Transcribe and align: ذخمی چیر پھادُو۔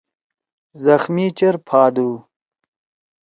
ذخمی 0.83 1.27
چیر 1.37 1.55
پھادُو۔ 1.67 2.09